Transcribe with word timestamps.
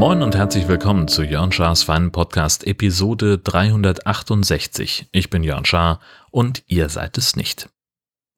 Moin 0.00 0.22
und 0.22 0.34
herzlich 0.34 0.66
willkommen 0.66 1.08
zu 1.08 1.22
Jörn 1.22 1.52
Schars 1.52 1.82
Feinen 1.82 2.10
Podcast 2.10 2.66
Episode 2.66 3.38
368. 3.38 5.08
Ich 5.12 5.28
bin 5.28 5.44
Jörn 5.44 5.66
Schaar 5.66 6.00
und 6.30 6.62
ihr 6.66 6.88
seid 6.88 7.18
es 7.18 7.36
nicht. 7.36 7.68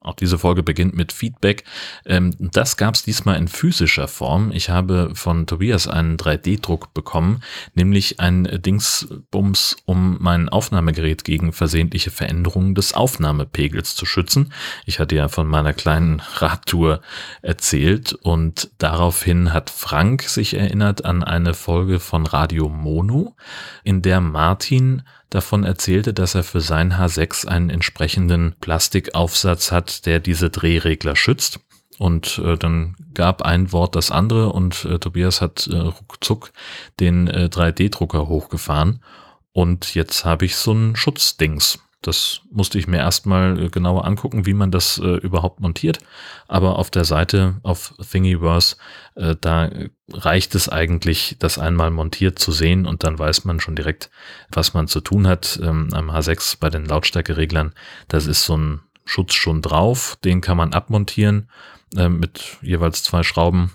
Auch 0.03 0.15
diese 0.15 0.37
Folge 0.37 0.63
beginnt 0.63 0.93
mit 0.93 1.13
Feedback. 1.13 1.63
Ähm, 2.05 2.35
das 2.39 2.77
gab 2.77 2.95
es 2.95 3.03
diesmal 3.03 3.37
in 3.37 3.47
physischer 3.47 4.07
Form. 4.07 4.51
Ich 4.51 4.69
habe 4.69 5.11
von 5.13 5.47
Tobias 5.47 5.87
einen 5.87 6.17
3D-Druck 6.17 6.93
bekommen, 6.93 7.41
nämlich 7.73 8.19
ein 8.19 8.43
Dingsbums, 8.43 9.77
um 9.85 10.17
mein 10.19 10.49
Aufnahmegerät 10.49 11.23
gegen 11.23 11.53
versehentliche 11.53 12.11
Veränderungen 12.11 12.75
des 12.75 12.93
Aufnahmepegels 12.93 13.95
zu 13.95 14.05
schützen. 14.05 14.51
Ich 14.85 14.99
hatte 14.99 15.15
ja 15.15 15.29
von 15.29 15.47
meiner 15.47 15.73
kleinen 15.73 16.19
Radtour 16.35 17.01
erzählt 17.41 18.13
und 18.13 18.71
daraufhin 18.77 19.53
hat 19.53 19.69
Frank 19.69 20.23
sich 20.23 20.55
erinnert 20.55 21.05
an 21.05 21.23
eine 21.23 21.53
Folge 21.53 21.99
von 21.99 22.25
Radio 22.25 22.67
Mono, 22.67 23.35
in 23.83 24.01
der 24.01 24.19
Martin 24.19 25.03
davon 25.33 25.63
erzählte, 25.63 26.13
dass 26.13 26.35
er 26.35 26.43
für 26.43 26.61
sein 26.61 26.93
H6 26.93 27.47
einen 27.47 27.69
entsprechenden 27.69 28.55
Plastikaufsatz 28.61 29.71
hat, 29.71 30.05
der 30.05 30.19
diese 30.19 30.49
Drehregler 30.49 31.15
schützt. 31.15 31.59
Und 31.99 32.39
äh, 32.43 32.57
dann 32.57 32.95
gab 33.13 33.43
ein 33.43 33.71
Wort 33.71 33.95
das 33.95 34.11
andere 34.11 34.51
und 34.51 34.85
äh, 34.85 34.99
Tobias 34.99 35.41
hat 35.41 35.67
äh, 35.67 35.75
ruckzuck 35.75 36.51
den 36.99 37.27
äh, 37.27 37.49
3D-Drucker 37.51 38.27
hochgefahren. 38.27 39.03
Und 39.51 39.93
jetzt 39.93 40.25
habe 40.25 40.45
ich 40.45 40.55
so 40.55 40.73
ein 40.73 40.95
Schutzdings. 40.95 41.79
Das 42.03 42.41
musste 42.51 42.77
ich 42.77 42.87
mir 42.87 42.97
erstmal 42.97 43.59
äh, 43.59 43.69
genauer 43.69 44.05
angucken, 44.05 44.45
wie 44.45 44.53
man 44.53 44.71
das 44.71 44.99
äh, 44.99 45.15
überhaupt 45.17 45.61
montiert. 45.61 45.99
Aber 46.47 46.77
auf 46.77 46.91
der 46.91 47.05
Seite 47.05 47.55
auf 47.63 47.95
Thingiverse, 48.11 48.75
äh, 49.15 49.35
da 49.39 49.69
reicht 50.11 50.53
es 50.53 50.69
eigentlich, 50.69 51.37
das 51.39 51.57
einmal 51.57 51.89
montiert 51.91 52.37
zu 52.37 52.51
sehen 52.51 52.85
und 52.85 53.03
dann 53.03 53.17
weiß 53.17 53.45
man 53.45 53.59
schon 53.59 53.75
direkt, 53.75 54.11
was 54.51 54.73
man 54.73 54.87
zu 54.87 55.01
tun 55.01 55.27
hat. 55.27 55.59
Ähm, 55.63 55.89
am 55.93 56.11
H6 56.11 56.57
bei 56.59 56.69
den 56.69 56.85
Lautstärkereglern, 56.85 57.73
das 58.09 58.27
ist 58.27 58.45
so 58.45 58.57
ein 58.57 58.81
Schutz 59.05 59.33
schon 59.33 59.61
drauf, 59.61 60.17
den 60.23 60.41
kann 60.41 60.57
man 60.57 60.73
abmontieren 60.73 61.49
äh, 61.95 62.09
mit 62.09 62.57
jeweils 62.61 63.03
zwei 63.03 63.23
Schrauben 63.23 63.71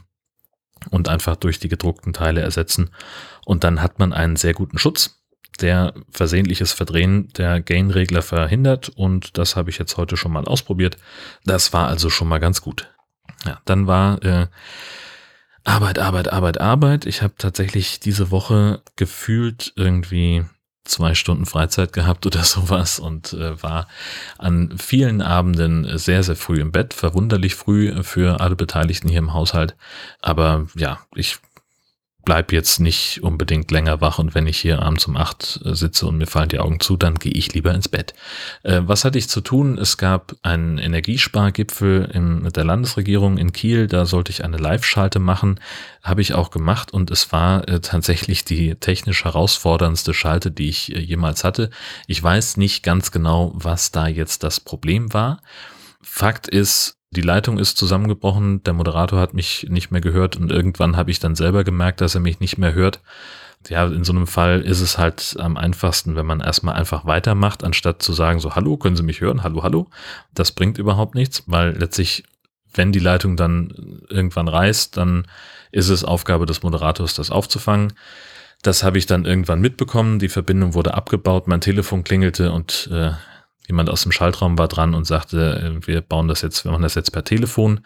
und 0.91 1.09
einfach 1.09 1.37
durch 1.37 1.59
die 1.59 1.69
gedruckten 1.69 2.13
Teile 2.13 2.41
ersetzen. 2.41 2.91
Und 3.45 3.65
dann 3.65 3.83
hat 3.83 3.99
man 3.99 4.13
einen 4.13 4.37
sehr 4.37 4.55
guten 4.55 4.79
Schutz 4.79 5.18
der 5.61 5.95
versehentliches 6.11 6.73
Verdrehen 6.73 7.29
der 7.37 7.61
Gain-Regler 7.61 8.23
verhindert 8.23 8.89
und 8.89 9.39
das 9.39 9.57
habe 9.57 9.71
ich 9.71 9.79
jetzt 9.79 9.97
heute 9.97 10.17
schon 10.17 10.33
mal 10.33 10.45
ausprobiert. 10.45 10.97
Das 11.45 11.73
war 11.73 11.89
also 11.89 12.11
schon 12.11 12.29
mal 12.29 12.39
ganz 12.39 12.61
gut. 12.63 12.89
Ja, 13.45 13.61
dann 13.65 13.87
war 13.87 14.23
äh, 14.25 14.47
Arbeit, 15.65 15.99
Arbeit, 15.99 16.33
Arbeit, 16.33 16.61
Arbeit. 16.61 17.07
Ich 17.07 17.23
habe 17.23 17.35
tatsächlich 17.37 18.01
diese 18.01 18.31
Woche 18.31 18.83
gefühlt 18.97 19.73
irgendwie 19.77 20.45
zwei 20.85 21.15
Stunden 21.15 21.47
Freizeit 21.47 21.93
gehabt 21.93 22.27
oder 22.27 22.43
sowas 22.43 22.99
und 22.99 23.33
äh, 23.35 23.63
war 23.63 23.87
an 24.39 24.75
vielen 24.79 25.21
Abenden 25.21 25.99
sehr, 25.99 26.23
sehr 26.23 26.37
früh 26.37 26.61
im 26.61 26.73
Bett, 26.73 26.95
verwunderlich 26.95 27.55
früh 27.55 28.03
für 28.03 28.41
alle 28.41 28.57
Beteiligten 28.57 29.09
hier 29.09 29.19
im 29.19 29.35
Haushalt. 29.35 29.77
Aber 30.21 30.67
ja, 30.75 30.99
ich 31.15 31.39
bleib 32.29 32.53
jetzt 32.53 32.79
nicht 32.79 33.23
unbedingt 33.23 33.71
länger 33.71 34.03
wach 34.03 34.19
und 34.19 34.35
wenn 34.35 34.47
ich 34.47 34.59
hier 34.59 34.83
abends 34.83 35.07
um 35.07 35.17
acht 35.17 35.63
äh, 35.65 35.75
sitze 35.75 36.07
und 36.07 36.19
mir 36.19 36.27
fallen 36.27 36.51
die 36.51 36.59
Augen 36.59 36.79
zu, 36.79 36.99
dann 36.99 37.15
gehe 37.15 37.33
ich 37.33 37.55
lieber 37.55 37.73
ins 37.73 37.89
Bett. 37.89 38.13
Äh, 38.65 38.83
was 38.85 39.07
hatte 39.07 39.17
ich 39.17 39.31
zu 39.31 39.41
tun? 39.41 39.79
Es 39.79 39.97
gab 39.97 40.37
einen 40.43 40.77
Energiespargipfel 40.77 42.21
mit 42.21 42.57
der 42.59 42.65
Landesregierung 42.65 43.39
in 43.39 43.53
Kiel, 43.53 43.87
da 43.87 44.05
sollte 44.05 44.31
ich 44.31 44.45
eine 44.45 44.59
Live-Schalte 44.59 45.21
machen, 45.21 45.59
habe 46.03 46.21
ich 46.21 46.35
auch 46.35 46.51
gemacht 46.51 46.93
und 46.93 47.11
es 47.11 47.33
war 47.33 47.67
äh, 47.67 47.81
tatsächlich 47.81 48.45
die 48.45 48.75
technisch 48.75 49.25
herausforderndste 49.25 50.13
Schalte, 50.13 50.51
die 50.51 50.69
ich 50.69 50.95
äh, 50.95 50.99
jemals 50.99 51.45
hatte. 51.45 51.71
Ich 52.09 52.23
weiß 52.23 52.59
nicht 52.59 52.83
ganz 52.83 53.11
genau, 53.11 53.53
was 53.55 53.91
da 53.91 54.07
jetzt 54.07 54.43
das 54.43 54.61
Problem 54.61 55.15
war. 55.15 55.41
Fakt 56.03 56.47
ist, 56.47 56.98
die 57.11 57.23
Leitung 57.23 57.59
ist 57.59 57.79
zusammengebrochen, 57.79 58.63
der 58.65 58.75
Moderator 58.75 59.19
hat 59.19 59.33
mich 59.33 59.67
nicht 59.71 59.91
mehr 59.91 60.01
gehört 60.01 60.37
und 60.37 60.53
irgendwann 60.53 60.97
habe 60.97 61.11
ich 61.11 61.19
dann 61.19 61.35
selber 61.35 61.65
gemerkt, 61.65 62.01
dass 62.01 62.15
er 62.15 62.21
mich 62.21 62.41
nicht 62.41 62.59
mehr 62.59 62.75
hört. 62.75 63.01
Ja, 63.69 63.87
in 63.87 64.05
so 64.05 64.13
einem 64.13 64.27
Fall 64.27 64.61
ist 64.61 64.81
es 64.81 64.99
halt 64.99 65.37
am 65.39 65.57
einfachsten, 65.57 66.17
wenn 66.17 66.27
man 66.27 66.41
erstmal 66.41 66.77
einfach 66.77 67.07
weitermacht, 67.07 67.65
anstatt 67.65 68.03
zu 68.03 68.13
sagen, 68.13 68.41
so, 68.41 68.55
hallo, 68.55 68.77
können 68.77 68.97
Sie 68.97 69.03
mich 69.03 69.21
hören? 69.21 69.43
Hallo, 69.43 69.63
hallo. 69.63 69.89
Das 70.33 70.53
bringt 70.53 70.79
überhaupt 70.79 71.15
nichts, 71.15 71.43
weil 71.47 71.77
letztlich, 71.77 72.25
wenn 72.73 72.93
die 72.93 73.01
Leitung 73.01 73.37
dann 73.37 74.03
irgendwann 74.09 74.47
reißt, 74.47 74.97
dann 74.97 75.27
ist 75.73 75.89
es 75.89 76.05
Aufgabe 76.05 76.47
des 76.47 76.63
Moderators, 76.63 77.15
das 77.15 77.31
aufzufangen. 77.31 77.95
Das 78.63 78.83
habe 78.85 78.99
ich 78.99 79.07
dann 79.07 79.25
irgendwann 79.25 79.61
mitbekommen. 79.61 80.19
Die 80.19 80.29
Verbindung 80.29 80.75
wurde 80.75 80.95
abgebaut, 80.95 81.49
mein 81.49 81.61
Telefon 81.61 82.05
klingelte 82.05 82.53
und 82.53 82.89
äh, 82.93 83.13
jemand 83.69 83.91
aus 83.91 84.03
dem 84.03 84.13
Schaltraum 84.13 84.59
war 84.59 84.67
dran 84.67 84.95
und 84.95 85.05
sagte, 85.05 85.79
äh, 85.83 85.87
wir 85.87 86.01
bauen 86.01 86.27
das 86.27 86.43
jetzt, 86.43 86.65
wir 86.65 86.73
machen 86.73 86.83
das 86.83 86.95
jetzt 86.95 87.13
per 87.13 87.25
Telefon. 87.25 87.81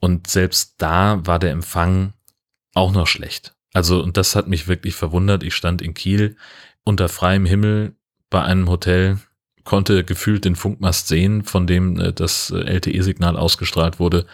Und 0.00 0.28
selbst 0.28 0.76
da 0.78 1.20
war 1.26 1.38
der 1.38 1.50
Empfang 1.50 2.14
auch 2.74 2.92
noch 2.92 3.06
schlecht. 3.06 3.54
Also, 3.74 4.02
und 4.02 4.16
das 4.16 4.34
hat 4.34 4.48
mich 4.48 4.66
wirklich 4.66 4.94
verwundert. 4.94 5.42
Ich 5.42 5.54
stand 5.54 5.82
in 5.82 5.94
Kiel 5.94 6.36
unter 6.84 7.08
freiem 7.08 7.44
Himmel 7.44 7.94
bei 8.30 8.42
einem 8.42 8.68
Hotel, 8.68 9.18
konnte 9.64 10.04
gefühlt 10.04 10.44
den 10.44 10.56
Funkmast 10.56 11.08
sehen, 11.08 11.44
von 11.44 11.66
dem 11.66 12.00
äh, 12.00 12.12
das 12.12 12.50
äh, 12.50 12.60
LTE-Signal 12.60 13.36
ausgestrahlt 13.36 13.98
wurde. 13.98 14.26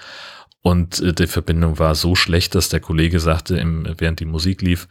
Und 0.62 1.20
die 1.20 1.28
Verbindung 1.28 1.78
war 1.78 1.94
so 1.94 2.16
schlecht, 2.16 2.56
dass 2.56 2.68
der 2.68 2.80
Kollege 2.80 3.20
sagte, 3.20 3.54
während 3.98 4.18
die 4.18 4.24
Musik 4.24 4.62
lief, 4.62 4.88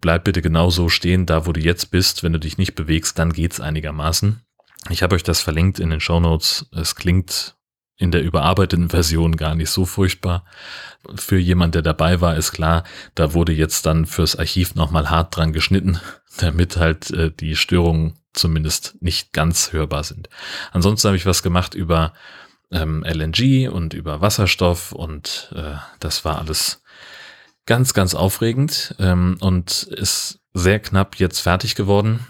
bleib 0.00 0.24
bitte 0.24 0.40
genau 0.40 0.70
so 0.70 0.88
stehen, 0.88 1.26
da 1.26 1.44
wo 1.44 1.52
du 1.52 1.60
jetzt 1.60 1.90
bist. 1.90 2.22
Wenn 2.22 2.32
du 2.32 2.40
dich 2.40 2.56
nicht 2.56 2.74
bewegst, 2.74 3.18
dann 3.18 3.34
geht's 3.34 3.60
einigermaßen. 3.60 4.40
Ich 4.90 5.02
habe 5.02 5.14
euch 5.14 5.22
das 5.22 5.40
verlinkt 5.40 5.78
in 5.78 5.90
den 5.90 6.00
Show 6.00 6.20
Notes. 6.20 6.66
Es 6.72 6.94
klingt 6.94 7.56
in 7.96 8.12
der 8.12 8.22
überarbeiteten 8.22 8.90
Version 8.90 9.36
gar 9.36 9.54
nicht 9.54 9.70
so 9.70 9.84
furchtbar. 9.84 10.44
Für 11.16 11.38
jemand, 11.38 11.74
der 11.74 11.82
dabei 11.82 12.20
war, 12.20 12.36
ist 12.36 12.52
klar, 12.52 12.84
da 13.14 13.34
wurde 13.34 13.52
jetzt 13.52 13.86
dann 13.86 14.06
fürs 14.06 14.36
Archiv 14.36 14.76
nochmal 14.76 15.10
hart 15.10 15.36
dran 15.36 15.52
geschnitten, 15.52 16.00
damit 16.38 16.76
halt 16.76 17.10
äh, 17.10 17.30
die 17.32 17.56
Störungen 17.56 18.18
zumindest 18.32 18.96
nicht 19.00 19.32
ganz 19.32 19.72
hörbar 19.72 20.04
sind. 20.04 20.28
Ansonsten 20.70 21.08
habe 21.08 21.16
ich 21.16 21.26
was 21.26 21.42
gemacht 21.42 21.74
über 21.74 22.12
ähm, 22.70 23.04
LNG 23.04 23.68
und 23.68 23.94
über 23.94 24.20
Wasserstoff 24.20 24.92
und 24.92 25.52
äh, 25.56 25.74
das 25.98 26.24
war 26.24 26.38
alles 26.38 26.82
ganz, 27.66 27.94
ganz 27.94 28.14
aufregend 28.14 28.94
ähm, 29.00 29.36
und 29.40 29.82
ist 29.82 30.40
sehr 30.54 30.78
knapp 30.78 31.16
jetzt 31.16 31.40
fertig 31.40 31.74
geworden. 31.74 32.26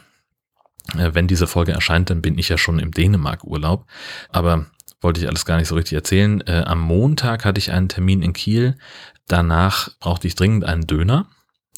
Äh, 0.96 1.14
wenn 1.14 1.28
diese 1.28 1.46
Folge 1.46 1.72
erscheint, 1.72 2.10
dann 2.10 2.22
bin 2.22 2.38
ich 2.38 2.48
ja 2.48 2.58
schon 2.58 2.78
im 2.78 2.92
Dänemark-Urlaub. 2.92 3.86
Aber 4.30 4.66
wollte 5.00 5.20
ich 5.20 5.28
alles 5.28 5.44
gar 5.44 5.58
nicht 5.58 5.68
so 5.68 5.74
richtig 5.74 5.94
erzählen. 5.94 6.40
Äh, 6.46 6.64
am 6.66 6.80
Montag 6.80 7.44
hatte 7.44 7.58
ich 7.58 7.70
einen 7.70 7.88
Termin 7.88 8.22
in 8.22 8.32
Kiel. 8.32 8.76
Danach 9.26 9.90
brauchte 10.00 10.26
ich 10.26 10.34
dringend 10.34 10.64
einen 10.64 10.86
Döner 10.86 11.28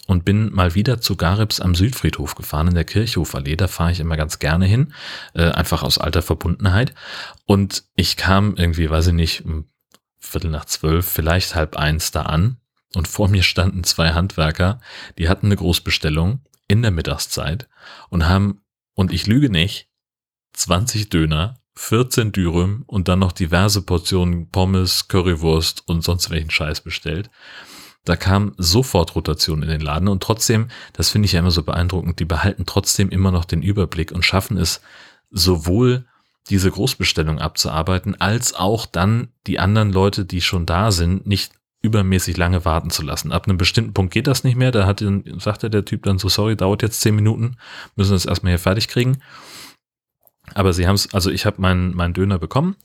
und 0.06 0.24
bin 0.24 0.52
mal 0.52 0.74
wieder 0.74 1.00
zu 1.00 1.16
Garibs 1.16 1.60
am 1.60 1.74
Südfriedhof 1.74 2.34
gefahren 2.34 2.68
in 2.68 2.74
der 2.74 2.84
Kirchhoferallee. 2.84 3.56
Da 3.56 3.68
fahre 3.68 3.92
ich 3.92 4.00
immer 4.00 4.16
ganz 4.16 4.38
gerne 4.38 4.66
hin, 4.66 4.92
äh, 5.34 5.50
einfach 5.50 5.82
aus 5.82 5.98
alter 5.98 6.22
Verbundenheit. 6.22 6.94
Und 7.46 7.84
ich 7.94 8.16
kam 8.16 8.54
irgendwie, 8.56 8.90
weiß 8.90 9.08
ich 9.08 9.12
nicht, 9.12 9.44
um 9.44 9.66
Viertel 10.18 10.50
nach 10.50 10.64
zwölf, 10.64 11.06
vielleicht 11.06 11.54
halb 11.54 11.76
eins 11.76 12.10
da 12.10 12.22
an. 12.22 12.56
Und 12.94 13.06
vor 13.06 13.28
mir 13.28 13.42
standen 13.42 13.84
zwei 13.84 14.10
Handwerker, 14.10 14.80
die 15.16 15.28
hatten 15.28 15.46
eine 15.46 15.56
Großbestellung 15.56 16.40
in 16.66 16.82
der 16.82 16.90
Mittagszeit 16.90 17.68
und 18.08 18.28
haben 18.28 18.62
und 19.00 19.12
ich 19.12 19.26
lüge 19.26 19.48
nicht, 19.48 19.88
20 20.52 21.08
Döner, 21.08 21.58
14 21.74 22.32
Dürüm 22.32 22.84
und 22.86 23.08
dann 23.08 23.20
noch 23.20 23.32
diverse 23.32 23.80
Portionen 23.80 24.50
Pommes, 24.50 25.08
Currywurst 25.08 25.88
und 25.88 26.04
sonst 26.04 26.28
welchen 26.28 26.50
Scheiß 26.50 26.82
bestellt. 26.82 27.30
Da 28.04 28.16
kam 28.16 28.52
sofort 28.58 29.14
Rotation 29.14 29.62
in 29.62 29.70
den 29.70 29.80
Laden 29.80 30.06
und 30.06 30.22
trotzdem, 30.22 30.68
das 30.92 31.08
finde 31.08 31.24
ich 31.24 31.32
ja 31.32 31.40
immer 31.40 31.50
so 31.50 31.62
beeindruckend, 31.62 32.20
die 32.20 32.26
behalten 32.26 32.66
trotzdem 32.66 33.08
immer 33.08 33.30
noch 33.30 33.46
den 33.46 33.62
Überblick 33.62 34.12
und 34.12 34.22
schaffen 34.22 34.58
es 34.58 34.82
sowohl 35.30 36.06
diese 36.50 36.70
Großbestellung 36.70 37.38
abzuarbeiten, 37.38 38.20
als 38.20 38.52
auch 38.52 38.84
dann 38.84 39.28
die 39.46 39.58
anderen 39.58 39.92
Leute, 39.92 40.26
die 40.26 40.42
schon 40.42 40.66
da 40.66 40.90
sind, 40.90 41.26
nicht 41.26 41.52
übermäßig 41.82 42.36
lange 42.36 42.64
warten 42.64 42.90
zu 42.90 43.02
lassen. 43.02 43.32
Ab 43.32 43.46
einem 43.46 43.56
bestimmten 43.56 43.94
Punkt 43.94 44.12
geht 44.12 44.26
das 44.26 44.44
nicht 44.44 44.56
mehr. 44.56 44.70
Da 44.70 44.86
hat, 44.86 45.02
sagte 45.38 45.70
der 45.70 45.84
Typ 45.84 46.02
dann 46.04 46.18
so, 46.18 46.28
sorry, 46.28 46.56
dauert 46.56 46.82
jetzt 46.82 47.00
zehn 47.00 47.14
Minuten, 47.14 47.56
müssen 47.96 48.14
es 48.14 48.26
erstmal 48.26 48.52
hier 48.52 48.58
fertig 48.58 48.88
kriegen. 48.88 49.18
Aber 50.54 50.72
sie 50.72 50.86
haben 50.86 50.96
es, 50.96 51.14
also 51.14 51.30
ich 51.30 51.46
habe 51.46 51.60
meinen 51.60 51.94
mein 51.94 52.12
Döner 52.12 52.38
bekommen 52.38 52.76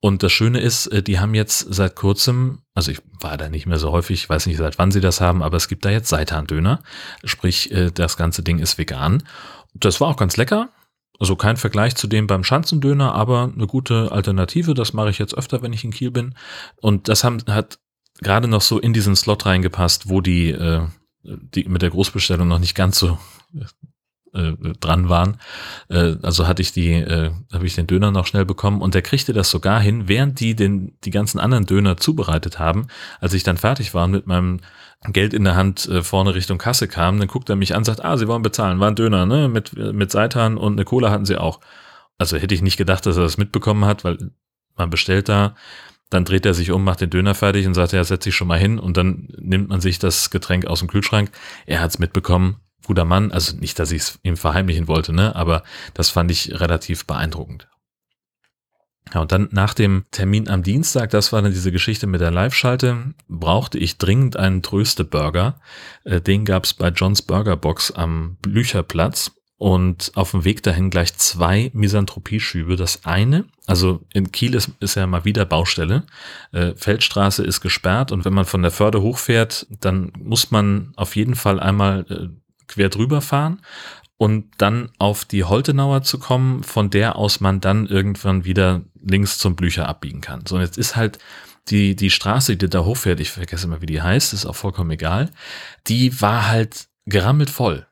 und 0.00 0.22
das 0.22 0.32
Schöne 0.32 0.60
ist, 0.60 0.88
äh, 0.88 1.02
die 1.02 1.20
haben 1.20 1.34
jetzt 1.34 1.60
seit 1.72 1.94
kurzem, 1.94 2.62
also 2.74 2.90
ich 2.90 3.00
war 3.20 3.36
da 3.36 3.48
nicht 3.48 3.66
mehr 3.66 3.78
so 3.78 3.92
häufig, 3.92 4.28
weiß 4.28 4.46
nicht 4.46 4.56
seit 4.56 4.78
wann 4.78 4.90
sie 4.90 5.00
das 5.00 5.20
haben, 5.20 5.42
aber 5.42 5.56
es 5.56 5.68
gibt 5.68 5.84
da 5.84 5.90
jetzt 5.90 6.08
Seitan-Döner, 6.08 6.82
sprich 7.24 7.70
äh, 7.70 7.90
das 7.92 8.16
ganze 8.16 8.42
Ding 8.42 8.58
ist 8.58 8.78
vegan. 8.78 9.22
Das 9.74 10.00
war 10.00 10.08
auch 10.08 10.16
ganz 10.16 10.36
lecker, 10.36 10.70
Also 11.20 11.36
kein 11.36 11.56
Vergleich 11.56 11.94
zu 11.94 12.08
dem 12.08 12.26
beim 12.26 12.42
Schanzendöner, 12.42 13.14
aber 13.14 13.52
eine 13.54 13.66
gute 13.68 14.10
Alternative. 14.10 14.74
Das 14.74 14.92
mache 14.92 15.10
ich 15.10 15.18
jetzt 15.18 15.36
öfter, 15.36 15.62
wenn 15.62 15.72
ich 15.72 15.84
in 15.84 15.92
Kiel 15.92 16.10
bin. 16.10 16.34
Und 16.80 17.08
das 17.08 17.22
haben, 17.22 17.38
hat 17.48 17.78
gerade 18.22 18.48
noch 18.48 18.62
so 18.62 18.78
in 18.78 18.92
diesen 18.92 19.16
Slot 19.16 19.46
reingepasst, 19.46 20.08
wo 20.08 20.20
die, 20.20 20.50
äh, 20.50 20.86
die 21.22 21.64
mit 21.64 21.82
der 21.82 21.90
Großbestellung 21.90 22.46
noch 22.46 22.58
nicht 22.58 22.74
ganz 22.74 22.98
so 22.98 23.18
äh, 24.34 24.52
dran 24.80 25.08
waren. 25.08 25.38
Äh, 25.88 26.16
also 26.22 26.46
hatte 26.46 26.62
ich 26.62 26.72
die, 26.72 26.92
äh, 26.92 27.30
habe 27.52 27.66
ich 27.66 27.74
den 27.74 27.86
Döner 27.86 28.10
noch 28.10 28.26
schnell 28.26 28.44
bekommen 28.44 28.82
und 28.82 28.94
der 28.94 29.02
kriegte 29.02 29.32
das 29.32 29.50
sogar 29.50 29.80
hin, 29.80 30.08
während 30.08 30.40
die 30.40 30.56
den 30.56 30.96
die 31.04 31.10
ganzen 31.10 31.38
anderen 31.38 31.66
Döner 31.66 31.96
zubereitet 31.96 32.58
haben. 32.58 32.88
Als 33.20 33.32
ich 33.32 33.44
dann 33.44 33.56
fertig 33.56 33.94
war 33.94 34.04
und 34.04 34.10
mit 34.10 34.26
meinem 34.26 34.60
Geld 35.12 35.34
in 35.34 35.44
der 35.44 35.56
Hand 35.56 35.86
äh, 35.86 36.02
vorne 36.02 36.34
Richtung 36.34 36.58
Kasse 36.58 36.88
kam, 36.88 37.18
dann 37.18 37.28
guckt 37.28 37.48
er 37.48 37.56
mich 37.56 37.74
an, 37.74 37.84
sagt, 37.84 38.04
ah, 38.04 38.16
Sie 38.16 38.26
wollen 38.26 38.42
bezahlen, 38.42 38.80
war 38.80 38.88
ein 38.88 38.96
Döner, 38.96 39.26
ne, 39.26 39.48
mit 39.48 39.76
mit 39.76 40.10
Seitan 40.10 40.56
und 40.56 40.72
eine 40.72 40.84
Cola 40.84 41.10
hatten 41.10 41.26
Sie 41.26 41.36
auch. 41.36 41.60
Also 42.18 42.36
hätte 42.36 42.54
ich 42.54 42.62
nicht 42.62 42.76
gedacht, 42.76 43.06
dass 43.06 43.16
er 43.16 43.22
das 43.22 43.38
mitbekommen 43.38 43.84
hat, 43.84 44.04
weil 44.04 44.32
man 44.76 44.90
bestellt 44.90 45.28
da 45.28 45.54
dann 46.10 46.24
dreht 46.24 46.46
er 46.46 46.54
sich 46.54 46.70
um, 46.70 46.84
macht 46.84 47.00
den 47.00 47.10
Döner 47.10 47.34
fertig 47.34 47.66
und 47.66 47.74
sagt, 47.74 47.92
ja, 47.92 48.04
setz 48.04 48.24
dich 48.24 48.34
schon 48.34 48.48
mal 48.48 48.58
hin 48.58 48.78
und 48.78 48.96
dann 48.96 49.28
nimmt 49.38 49.68
man 49.68 49.80
sich 49.80 49.98
das 49.98 50.30
Getränk 50.30 50.66
aus 50.66 50.80
dem 50.80 50.88
Kühlschrank. 50.88 51.30
Er 51.66 51.80
hat's 51.80 51.98
mitbekommen, 51.98 52.56
guter 52.86 53.04
Mann. 53.04 53.32
Also 53.32 53.56
nicht, 53.56 53.78
dass 53.78 53.90
ich 53.90 54.02
es 54.02 54.18
ihm 54.22 54.36
verheimlichen 54.36 54.88
wollte, 54.88 55.12
ne? 55.12 55.34
Aber 55.34 55.62
das 55.94 56.10
fand 56.10 56.30
ich 56.30 56.60
relativ 56.60 57.06
beeindruckend. 57.06 57.68
Ja, 59.12 59.20
und 59.20 59.32
dann 59.32 59.48
nach 59.52 59.74
dem 59.74 60.06
Termin 60.10 60.48
am 60.48 60.62
Dienstag, 60.62 61.10
das 61.10 61.32
war 61.32 61.42
dann 61.42 61.52
diese 61.52 61.72
Geschichte 61.72 62.06
mit 62.06 62.20
der 62.20 62.30
Live-Schalte, 62.30 63.14
brauchte 63.28 63.78
ich 63.78 63.98
dringend 63.98 64.36
einen 64.36 64.62
Tröste-Burger. 64.62 65.60
Äh, 66.04 66.20
den 66.20 66.44
gab's 66.44 66.72
bei 66.74 66.88
Johns 66.88 67.22
Burger 67.22 67.56
Box 67.56 67.90
am 67.90 68.38
Blücherplatz 68.40 69.32
und 69.64 70.12
auf 70.14 70.32
dem 70.32 70.44
Weg 70.44 70.62
dahin 70.62 70.90
gleich 70.90 71.16
zwei 71.16 71.70
Misanthropie-Schübe. 71.72 72.76
Das 72.76 73.06
eine, 73.06 73.46
also 73.64 74.04
in 74.12 74.30
Kiel 74.30 74.54
ist, 74.54 74.72
ist 74.78 74.94
ja 74.94 75.06
mal 75.06 75.24
wieder 75.24 75.46
Baustelle. 75.46 76.02
Äh, 76.52 76.74
Feldstraße 76.76 77.42
ist 77.42 77.62
gesperrt 77.62 78.12
und 78.12 78.26
wenn 78.26 78.34
man 78.34 78.44
von 78.44 78.60
der 78.60 78.70
Förde 78.70 79.00
hochfährt, 79.00 79.66
dann 79.80 80.12
muss 80.18 80.50
man 80.50 80.92
auf 80.96 81.16
jeden 81.16 81.34
Fall 81.34 81.60
einmal 81.60 82.04
äh, 82.10 82.28
quer 82.68 82.90
drüber 82.90 83.22
fahren 83.22 83.62
und 84.18 84.50
dann 84.58 84.90
auf 84.98 85.24
die 85.24 85.44
Holtenauer 85.44 86.02
zu 86.02 86.18
kommen, 86.18 86.62
von 86.62 86.90
der 86.90 87.16
aus 87.16 87.40
man 87.40 87.62
dann 87.62 87.86
irgendwann 87.86 88.44
wieder 88.44 88.82
links 89.02 89.38
zum 89.38 89.56
Blücher 89.56 89.88
abbiegen 89.88 90.20
kann. 90.20 90.44
So, 90.46 90.60
jetzt 90.60 90.76
ist 90.76 90.94
halt 90.94 91.18
die, 91.68 91.96
die 91.96 92.10
Straße, 92.10 92.58
die 92.58 92.68
da 92.68 92.84
hochfährt, 92.84 93.18
ich 93.18 93.30
vergesse 93.30 93.66
mal, 93.66 93.80
wie 93.80 93.86
die 93.86 94.02
heißt, 94.02 94.34
ist 94.34 94.44
auch 94.44 94.56
vollkommen 94.56 94.90
egal, 94.90 95.30
die 95.86 96.20
war 96.20 96.48
halt 96.48 96.88
gerammelt 97.06 97.48
voll. 97.48 97.86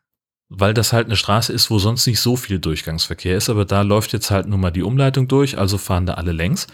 Weil 0.55 0.75
das 0.75 0.93
halt 0.93 1.07
eine 1.07 1.17
Straße 1.17 1.53
ist, 1.53 1.71
wo 1.71 1.79
sonst 1.79 2.07
nicht 2.07 2.21
so 2.21 2.37
viel 2.37 2.59
Durchgangsverkehr 2.59 3.37
ist, 3.37 3.49
aber 3.49 3.65
da 3.65 3.83
läuft 3.83 4.13
jetzt 4.13 4.31
halt 4.31 4.47
nun 4.47 4.61
mal 4.61 4.71
die 4.71 4.83
Umleitung 4.83 5.27
durch, 5.27 5.57
also 5.59 5.79
fahren 5.79 6.05
da 6.05 6.15
alle 6.15 6.33
längs. 6.33 6.67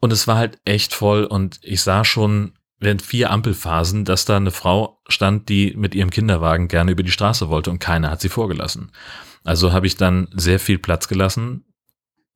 Und 0.00 0.12
es 0.12 0.26
war 0.26 0.36
halt 0.36 0.58
echt 0.64 0.94
voll 0.94 1.24
und 1.24 1.60
ich 1.62 1.82
sah 1.82 2.04
schon 2.04 2.54
während 2.80 3.02
vier 3.02 3.30
Ampelphasen, 3.30 4.04
dass 4.04 4.24
da 4.24 4.36
eine 4.36 4.50
Frau 4.50 5.00
stand, 5.08 5.48
die 5.48 5.74
mit 5.76 5.94
ihrem 5.94 6.10
Kinderwagen 6.10 6.68
gerne 6.68 6.90
über 6.90 7.02
die 7.02 7.12
Straße 7.12 7.48
wollte 7.48 7.70
und 7.70 7.78
keiner 7.78 8.10
hat 8.10 8.20
sie 8.20 8.28
vorgelassen. 8.28 8.90
Also 9.44 9.72
habe 9.72 9.86
ich 9.86 9.96
dann 9.96 10.28
sehr 10.32 10.58
viel 10.58 10.78
Platz 10.78 11.06
gelassen, 11.06 11.64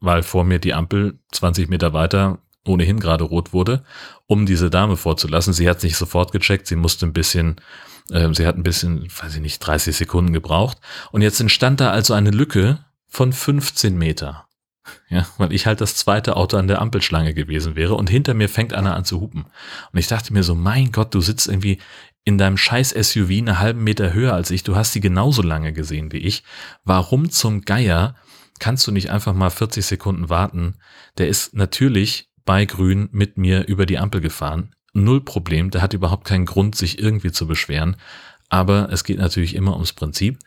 weil 0.01 0.23
vor 0.23 0.45
mir 0.45 0.59
die 0.59 0.75
Ampel 0.75 1.19
20 1.33 1.69
Meter 1.69 1.93
weiter 1.93 2.39
ohnehin 2.67 3.01
gerade 3.01 3.25
rot 3.25 3.53
wurde, 3.53 3.85
um 4.27 4.47
diese 4.47 4.71
Dame 4.71 4.97
vorzulassen. 4.97 5.53
Sie 5.53 5.69
hat 5.69 5.83
nicht 5.83 5.97
sofort 5.97 6.33
gecheckt, 6.33 6.67
sie 6.67 6.77
musste 6.77 7.07
ein 7.07 7.13
bisschen, 7.13 7.57
sie 8.09 8.47
hat 8.47 8.57
ein 8.57 8.63
bisschen, 8.63 9.09
weiß 9.11 9.35
ich 9.35 9.41
nicht, 9.41 9.59
30 9.59 9.97
Sekunden 9.97 10.33
gebraucht. 10.33 10.79
Und 11.13 11.23
jetzt 11.23 11.41
entstand 11.41 11.81
da 11.81 11.91
also 11.91 12.15
eine 12.15 12.31
Lücke 12.31 12.85
von 13.09 13.33
15 13.33 13.97
Meter. 13.97 14.47
Ja, 15.09 15.27
weil 15.39 15.53
ich 15.53 15.67
halt 15.67 15.81
das 15.81 15.97
zweite 15.97 16.37
Auto 16.37 16.57
an 16.57 16.69
der 16.69 16.81
Ampelschlange 16.81 17.35
gewesen 17.35 17.75
wäre 17.75 17.95
und 17.95 18.09
hinter 18.09 18.35
mir 18.35 18.49
fängt 18.49 18.73
einer 18.73 18.95
an 18.95 19.05
zu 19.05 19.21
hupen. 19.21 19.47
Und 19.93 19.99
ich 19.99 20.07
dachte 20.07 20.33
mir 20.33 20.43
so, 20.43 20.55
mein 20.55 20.93
Gott, 20.93 21.15
du 21.15 21.21
sitzt 21.21 21.49
irgendwie 21.49 21.79
in 22.25 22.39
deinem 22.39 22.57
scheiß 22.57 22.91
SUV 22.91 23.31
einen 23.31 23.59
halben 23.59 23.85
Meter 23.85 24.13
höher 24.13 24.35
als 24.35 24.51
ich, 24.51 24.63
du 24.63 24.77
hast 24.77 24.95
die 24.95 25.01
genauso 25.01 25.43
lange 25.43 25.73
gesehen 25.73 26.13
wie 26.13 26.19
ich. 26.19 26.45
Warum 26.85 27.31
zum 27.31 27.63
Geier 27.63 28.15
kannst 28.59 28.87
du 28.87 28.93
nicht 28.93 29.11
einfach 29.11 29.35
mal 29.35 29.51
40 29.51 29.85
Sekunden 29.85 30.29
warten? 30.29 30.77
Der 31.19 31.29
ist 31.29 31.55
natürlich 31.55 32.29
bei 32.45 32.65
Grün 32.65 33.09
mit 33.13 33.39
mir 33.39 33.67
über 33.67 33.87
die 33.87 33.99
Ampel 33.99 34.21
gefahren. 34.21 34.76
Null 35.05 35.21
Problem, 35.21 35.71
der 35.71 35.83
hat 35.83 35.95
überhaupt 35.95 36.27
keinen 36.27 36.47
Grund, 36.47 36.75
sich 36.75 36.99
irgendwie 36.99 37.33
zu 37.33 37.47
beschweren. 37.47 37.97
Aber 38.49 38.89
es 38.91 39.05
geht 39.05 39.19
natürlich 39.19 39.55
immer 39.55 39.75
ums 39.75 39.93
Prinzip. 39.93 40.39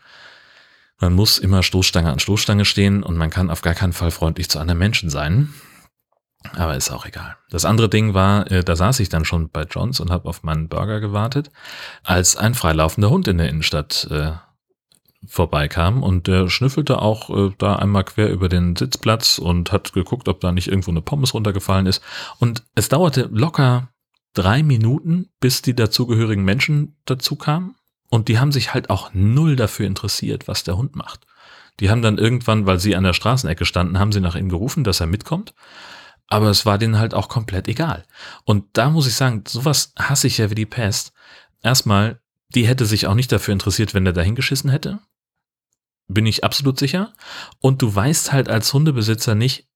Man 1.00 1.14
muss 1.14 1.38
immer 1.38 1.64
Stoßstange 1.64 2.12
an 2.12 2.20
Stoßstange 2.20 2.66
stehen 2.66 3.04
und 3.04 3.16
man 3.18 3.30
kann 3.30 3.50
auf 3.50 3.62
gar 3.62 3.74
keinen 3.74 3.94
Fall 3.94 4.12
freundlich 4.12 4.50
zu 4.50 4.60
anderen 4.60 4.80
Menschen 4.80 5.10
sein. 5.10 5.54
Aber 6.56 6.76
ist 6.76 6.92
auch 6.92 7.06
egal. 7.06 7.36
Das 7.50 7.66
andere 7.66 7.90
Ding 7.90 8.14
war, 8.14 8.50
äh, 8.50 8.64
da 8.64 8.76
saß 8.76 9.00
ich 9.02 9.10
dann 9.10 9.26
schon 9.26 9.50
bei 9.50 9.64
Johns 9.64 10.00
und 10.00 10.10
habe 10.10 10.28
auf 10.28 10.44
meinen 10.44 10.70
Burger 10.70 11.00
gewartet, 11.00 11.52
als 12.04 12.38
ein 12.38 12.54
freilaufender 12.54 13.10
Hund 13.10 13.28
in 13.28 13.38
der 13.38 13.50
Innenstadt 13.50 14.08
äh, 14.10 14.32
vorbeikam 15.28 16.02
und 16.02 16.28
der 16.28 16.50
schnüffelte 16.50 17.02
auch 17.02 17.30
äh, 17.30 17.54
da 17.58 17.76
einmal 17.76 18.06
quer 18.06 18.30
über 18.30 18.48
den 18.48 18.76
Sitzplatz 18.78 19.38
und 19.38 19.74
hat 19.74 19.92
geguckt, 19.92 20.30
ob 20.30 20.40
da 20.40 20.54
nicht 20.54 20.70
irgendwo 20.70 20.92
eine 20.92 21.02
Pommes 21.02 21.34
runtergefallen 21.34 21.88
ist. 21.88 22.02
Und 22.40 22.64
es 22.74 22.88
dauerte 22.88 23.30
locker 23.32 23.90
drei 24.34 24.64
Minuten, 24.64 25.30
bis 25.40 25.62
die 25.62 25.76
dazugehörigen 25.76 26.44
Menschen 26.44 26.98
dazu 27.06 27.36
kamen. 27.36 27.76
Und 28.10 28.28
die 28.28 28.40
haben 28.40 28.52
sich 28.52 28.74
halt 28.74 28.90
auch 28.90 29.12
null 29.14 29.56
dafür 29.56 29.86
interessiert, 29.86 30.48
was 30.48 30.64
der 30.64 30.78
Hund 30.78 30.96
macht. 30.96 31.26
Die 31.80 31.90
haben 31.90 32.02
dann 32.02 32.18
irgendwann, 32.18 32.66
weil 32.66 32.80
sie 32.80 32.96
an 32.96 33.04
der 33.04 33.14
Straßenecke 33.14 33.66
standen, 33.66 34.00
haben 34.00 34.12
sie 34.12 34.20
nach 34.20 34.36
ihm 34.36 34.50
gerufen, 34.50 34.84
dass 34.84 35.00
er 35.00 35.08
mitkommt. 35.08 35.54
Aber 36.28 36.50
es 36.50 36.66
war 36.66 36.78
denen 36.78 37.00
halt 37.00 37.14
auch 37.14 37.30
komplett 37.30 37.68
egal. 37.68 38.06
Und 38.44 38.66
da 38.74 38.90
muss 38.90 39.08
ich 39.08 39.16
sagen, 39.16 39.44
sowas 39.48 39.94
hasse 39.98 40.28
ich 40.28 40.38
ja 40.38 40.50
wie 40.50 40.56
die 40.56 40.66
Pest. 40.66 41.14
Erstmal, 41.64 42.22
die 42.50 42.68
hätte 42.68 42.86
sich 42.86 43.08
auch 43.08 43.16
nicht 43.16 43.32
dafür 43.32 43.54
interessiert, 43.54 43.94
wenn 43.94 44.04
der 44.04 44.14
dahingeschissen 44.14 44.70
hätte. 44.70 45.00
Bin 46.08 46.26
ich 46.26 46.44
absolut 46.44 46.78
sicher. 46.78 47.14
Und 47.60 47.82
du 47.82 47.94
weißt 47.94 48.32
halt 48.32 48.50
als 48.50 48.74
Hundebesitzer 48.74 49.36
nicht, 49.36 49.69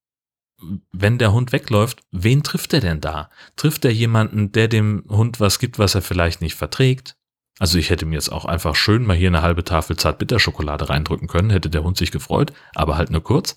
wenn 0.92 1.18
der 1.18 1.34
Hund 1.34 1.52
wegläuft, 1.52 2.02
wen 2.12 2.44
trifft 2.44 2.74
er 2.74 2.80
denn 2.80 3.02
da? 3.02 3.30
Trifft 3.56 3.86
er 3.86 3.92
jemanden, 3.92 4.52
der 4.52 4.68
dem 4.68 5.04
Hund 5.10 5.40
was 5.40 5.60
gibt, 5.60 5.80
was 5.80 5.96
er 5.96 6.02
vielleicht 6.02 6.42
nicht 6.42 6.56
verträgt? 6.56 7.16
Also 7.60 7.78
ich 7.78 7.90
hätte 7.90 8.06
mir 8.06 8.16
jetzt 8.16 8.32
auch 8.32 8.46
einfach 8.46 8.76
schön 8.76 9.06
mal 9.06 9.16
hier 9.16 9.30
eine 9.30 9.42
halbe 9.42 9.64
Tafel 9.64 9.96
Zartbitterschokolade 9.96 10.90
reindrücken 10.90 11.28
können, 11.28 11.50
hätte 11.50 11.70
der 11.70 11.84
Hund 11.84 11.98
sich 11.98 12.12
gefreut, 12.12 12.52
aber 12.74 12.98
halt 12.98 13.12
nur 13.12 13.24
kurz. 13.24 13.56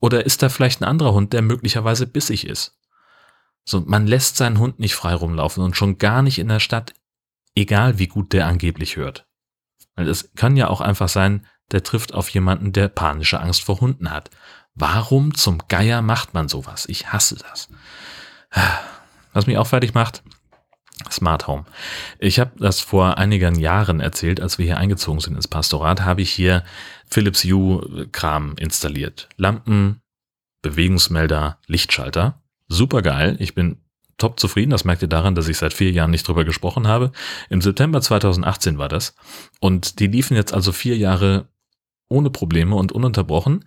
Oder 0.00 0.24
ist 0.24 0.42
da 0.42 0.48
vielleicht 0.48 0.80
ein 0.80 0.84
anderer 0.84 1.14
Hund, 1.14 1.32
der 1.32 1.42
möglicherweise 1.42 2.06
bissig 2.06 2.46
ist? 2.46 2.78
So, 3.64 3.80
man 3.80 4.06
lässt 4.06 4.36
seinen 4.36 4.58
Hund 4.58 4.78
nicht 4.78 4.94
frei 4.94 5.14
rumlaufen 5.14 5.62
und 5.62 5.76
schon 5.76 5.98
gar 5.98 6.22
nicht 6.22 6.38
in 6.38 6.48
der 6.48 6.60
Stadt, 6.60 6.92
egal 7.54 7.98
wie 7.98 8.08
gut 8.08 8.32
der 8.32 8.46
angeblich 8.46 8.96
hört. 8.96 9.26
Weil 9.96 10.08
es 10.08 10.34
kann 10.34 10.56
ja 10.56 10.68
auch 10.68 10.80
einfach 10.80 11.08
sein, 11.08 11.46
der 11.74 11.82
trifft 11.82 12.14
auf 12.14 12.28
jemanden, 12.28 12.72
der 12.72 12.86
panische 12.86 13.40
Angst 13.40 13.64
vor 13.64 13.80
Hunden 13.80 14.12
hat. 14.12 14.30
Warum 14.76 15.34
zum 15.34 15.58
Geier 15.68 16.02
macht 16.02 16.32
man 16.32 16.48
sowas? 16.48 16.86
Ich 16.88 17.12
hasse 17.12 17.34
das. 17.36 17.68
Was 19.32 19.48
mich 19.48 19.58
auch 19.58 19.66
fertig 19.66 19.92
macht, 19.92 20.22
Smart 21.10 21.48
Home. 21.48 21.64
Ich 22.20 22.38
habe 22.38 22.52
das 22.58 22.78
vor 22.78 23.18
einigen 23.18 23.58
Jahren 23.58 23.98
erzählt, 23.98 24.40
als 24.40 24.56
wir 24.56 24.66
hier 24.66 24.78
eingezogen 24.78 25.18
sind 25.18 25.34
ins 25.34 25.48
Pastorat, 25.48 26.02
habe 26.02 26.22
ich 26.22 26.30
hier 26.30 26.62
Philips 27.10 27.42
Hue 27.42 28.08
Kram 28.12 28.54
installiert. 28.56 29.28
Lampen, 29.36 30.00
Bewegungsmelder, 30.62 31.58
Lichtschalter. 31.66 32.40
Super 32.68 33.02
geil. 33.02 33.34
Ich 33.40 33.56
bin 33.56 33.80
top 34.16 34.38
zufrieden. 34.38 34.70
Das 34.70 34.84
merkt 34.84 35.02
ihr 35.02 35.08
daran, 35.08 35.34
dass 35.34 35.48
ich 35.48 35.58
seit 35.58 35.72
vier 35.74 35.90
Jahren 35.90 36.12
nicht 36.12 36.28
drüber 36.28 36.44
gesprochen 36.44 36.86
habe. 36.86 37.10
Im 37.50 37.60
September 37.60 38.00
2018 38.00 38.78
war 38.78 38.88
das. 38.88 39.16
Und 39.58 39.98
die 39.98 40.06
liefen 40.06 40.36
jetzt 40.36 40.54
also 40.54 40.70
vier 40.70 40.96
Jahre 40.96 41.48
ohne 42.14 42.30
Probleme 42.30 42.76
und 42.76 42.92
ununterbrochen. 42.92 43.64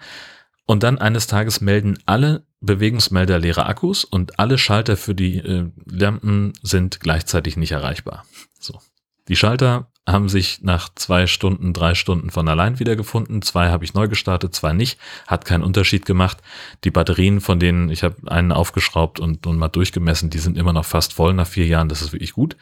Und 0.65 0.83
dann 0.83 0.97
eines 0.97 1.27
Tages 1.27 1.61
melden 1.61 1.97
alle 2.05 2.45
Bewegungsmelder 2.59 3.39
leere 3.39 3.67
Akkus 3.67 4.03
und 4.03 4.39
alle 4.39 4.57
Schalter 4.57 4.97
für 4.97 5.13
die 5.13 5.37
äh, 5.37 5.69
Lampen 5.85 6.53
sind 6.63 6.99
gleichzeitig 6.99 7.55
nicht 7.55 7.71
erreichbar. 7.71 8.25
So. 8.59 8.79
Die 9.27 9.35
Schalter 9.35 9.91
haben 10.07 10.29
sich 10.29 10.61
nach 10.61 10.89
zwei 10.95 11.27
Stunden, 11.27 11.73
drei 11.73 11.93
Stunden 11.93 12.31
von 12.31 12.47
allein 12.47 12.79
wiedergefunden. 12.79 13.41
Zwei 13.41 13.69
habe 13.69 13.83
ich 13.83 13.93
neu 13.93 14.07
gestartet, 14.07 14.55
zwei 14.55 14.71
nicht. 14.71 14.97
Hat 15.27 15.43
keinen 15.43 15.63
Unterschied 15.63 16.05
gemacht. 16.05 16.37
Die 16.85 16.91
Batterien, 16.91 17.41
von 17.41 17.59
denen 17.59 17.89
ich 17.89 18.03
habe 18.03 18.15
einen 18.31 18.53
aufgeschraubt 18.53 19.19
und, 19.19 19.45
und 19.45 19.57
mal 19.57 19.67
durchgemessen, 19.67 20.29
die 20.29 20.39
sind 20.39 20.57
immer 20.57 20.71
noch 20.71 20.85
fast 20.85 21.13
voll 21.13 21.33
nach 21.33 21.47
vier 21.47 21.67
Jahren. 21.67 21.89
Das 21.89 22.01
ist 22.01 22.13
wirklich 22.13 22.33
gut. 22.33 22.55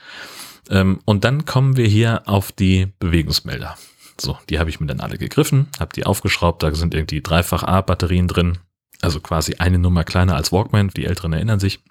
Ähm, 0.72 1.00
und 1.06 1.24
dann 1.24 1.46
kommen 1.46 1.78
wir 1.78 1.88
hier 1.88 2.24
auf 2.26 2.52
die 2.52 2.88
Bewegungsmelder. 3.00 3.78
So, 4.20 4.38
die 4.50 4.60
habe 4.60 4.70
ich 4.70 4.80
mir 4.80 4.88
dann 4.88 5.02
alle 5.02 5.18
gegriffen, 5.18 5.68
habe 5.80 5.94
die 5.94 6.06
aufgeschraubt, 6.06 6.64
da 6.64 6.74
sind 6.74 6.94
irgendwie 6.94 7.22
dreifach 7.22 7.64
A-Batterien 7.64 8.28
drin, 8.28 8.60
also 9.02 9.20
quasi 9.20 9.56
eine 9.56 9.78
Nummer 9.78 10.04
kleiner 10.04 10.36
als 10.36 10.52
Walkman, 10.52 10.90
die 10.90 11.06
Älteren 11.06 11.34
erinnern 11.34 11.60
sich. 11.60 11.84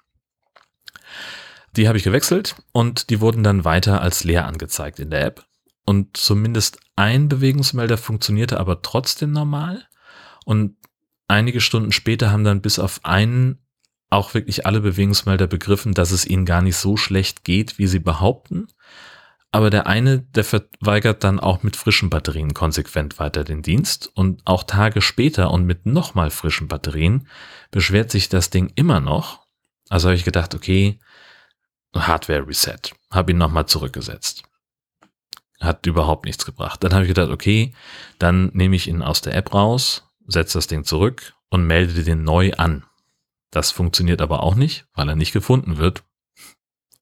Die 1.75 1.87
habe 1.87 1.97
ich 1.97 2.03
gewechselt 2.03 2.55
und 2.71 3.09
die 3.09 3.19
wurden 3.19 3.43
dann 3.43 3.65
weiter 3.65 4.01
als 4.01 4.23
leer 4.23 4.45
angezeigt 4.45 4.99
in 4.99 5.09
der 5.09 5.25
App. 5.25 5.45
Und 5.85 6.17
zumindest 6.17 6.79
ein 6.95 7.27
Bewegungsmelder 7.27 7.97
funktionierte 7.97 8.59
aber 8.59 8.81
trotzdem 8.81 9.31
normal. 9.31 9.85
Und 10.45 10.77
einige 11.27 11.61
Stunden 11.61 11.91
später 11.91 12.31
haben 12.31 12.43
dann 12.43 12.61
bis 12.61 12.79
auf 12.79 13.01
einen 13.03 13.59
auch 14.09 14.33
wirklich 14.33 14.65
alle 14.65 14.81
Bewegungsmelder 14.81 15.47
begriffen, 15.47 15.93
dass 15.93 16.11
es 16.11 16.25
ihnen 16.25 16.45
gar 16.45 16.61
nicht 16.61 16.77
so 16.77 16.97
schlecht 16.97 17.43
geht, 17.43 17.77
wie 17.77 17.87
sie 17.87 17.99
behaupten. 17.99 18.67
Aber 19.55 19.69
der 19.69 19.87
eine, 19.87 20.19
der 20.19 20.43
verweigert 20.43 21.23
dann 21.23 21.39
auch 21.39 21.63
mit 21.63 21.77
frischen 21.77 22.09
Batterien 22.09 22.53
konsequent 22.53 23.19
weiter 23.19 23.45
den 23.45 23.61
Dienst 23.61 24.11
und 24.13 24.41
auch 24.43 24.63
Tage 24.63 25.01
später 25.01 25.49
und 25.49 25.63
mit 25.63 25.85
nochmal 25.85 26.29
frischen 26.29 26.67
Batterien 26.67 27.29
beschwert 27.71 28.11
sich 28.11 28.27
das 28.27 28.49
Ding 28.49 28.73
immer 28.75 28.99
noch. 28.99 29.47
Also 29.87 30.09
habe 30.09 30.17
ich 30.17 30.25
gedacht, 30.25 30.55
okay, 30.55 30.99
Hardware 31.95 32.45
Reset. 32.45 32.91
Habe 33.09 33.31
ihn 33.31 33.37
nochmal 33.37 33.65
zurückgesetzt. 33.65 34.43
Hat 35.61 35.85
überhaupt 35.85 36.25
nichts 36.25 36.45
gebracht. 36.45 36.83
Dann 36.83 36.93
habe 36.93 37.03
ich 37.03 37.09
gedacht, 37.09 37.31
okay, 37.31 37.73
dann 38.19 38.51
nehme 38.53 38.75
ich 38.75 38.89
ihn 38.89 39.01
aus 39.01 39.21
der 39.21 39.35
App 39.35 39.53
raus, 39.53 40.03
setze 40.27 40.57
das 40.57 40.67
Ding 40.67 40.83
zurück 40.83 41.33
und 41.47 41.65
melde 41.65 42.03
den 42.03 42.25
neu 42.25 42.51
an. 42.57 42.83
Das 43.51 43.71
funktioniert 43.71 44.21
aber 44.21 44.43
auch 44.43 44.55
nicht, 44.55 44.85
weil 44.95 45.07
er 45.07 45.15
nicht 45.15 45.31
gefunden 45.31 45.77
wird. 45.77 46.03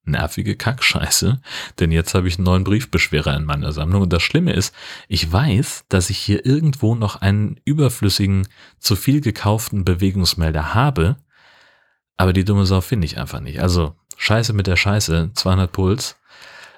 Nervige 0.06 0.58
Kackscheiße, 0.58 1.42
denn 1.80 1.92
jetzt 1.92 2.14
habe 2.14 2.28
ich 2.28 2.36
einen 2.36 2.44
neuen 2.44 2.66
Briefbeschwerer 2.66 3.38
in 3.38 3.46
meiner 3.46 3.72
Sammlung 3.72 4.02
und 4.02 4.12
das 4.12 4.22
Schlimme 4.22 4.52
ist, 4.52 4.76
ich 5.08 5.32
weiß, 5.32 5.86
dass 5.88 6.10
ich 6.10 6.18
hier 6.18 6.46
irgendwo 6.46 6.94
noch 6.94 7.22
einen 7.22 7.62
überflüssigen, 7.64 8.48
zu 8.80 8.98
viel 8.98 9.22
gekauften 9.22 9.86
Bewegungsmelder 9.86 10.74
habe, 10.74 11.16
aber 12.18 12.34
die 12.34 12.46
dumme 12.46 12.66
Sau 12.66 12.82
finde 12.82 13.06
ich 13.06 13.18
einfach 13.18 13.40
nicht. 13.40 13.62
Also 13.62 13.96
Scheiße 14.18 14.54
mit 14.54 14.68
der 14.68 14.76
Scheiße, 14.76 15.32
200 15.34 15.72
Puls. 15.72 16.18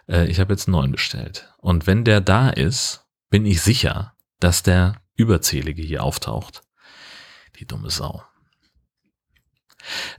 Äh, 0.08 0.28
ich 0.28 0.40
habe 0.40 0.54
jetzt 0.54 0.68
einen 0.68 0.74
neuen 0.74 0.92
bestellt. 0.92 1.54
Und 1.58 1.88
wenn 1.88 2.04
der 2.04 2.22
da 2.22 2.50
ist, 2.50 3.06
bin 3.30 3.46
ich 3.46 3.62
sicher, 3.62 4.14
dass 4.40 4.64
der 4.64 5.02
überzählige 5.16 5.82
hier 5.82 6.04
auftaucht. 6.04 6.62
Die 7.60 7.66
dumme 7.66 7.90
Sau. 7.90 8.24